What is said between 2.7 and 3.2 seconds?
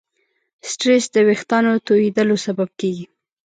کېږي.